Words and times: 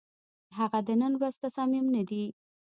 هغه 0.57 0.79
د 0.87 0.89
نن 1.01 1.13
ورځ 1.17 1.35
تصامیم 1.43 1.85
نه 1.95 2.01
دي، 2.09 2.23